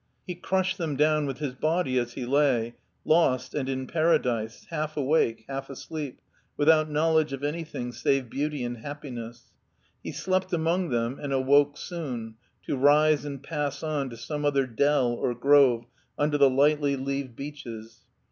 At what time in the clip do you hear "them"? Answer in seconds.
0.79-0.95, 10.89-11.19